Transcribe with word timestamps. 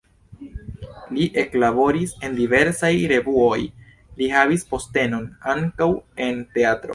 Li 1.17 1.25
eklaboris 1.41 2.15
en 2.27 2.33
diversaj 2.39 2.91
revuoj, 3.11 3.59
li 4.23 4.31
havis 4.33 4.67
postenon 4.73 5.29
ankaŭ 5.55 5.91
en 6.29 6.43
teatro. 6.59 6.89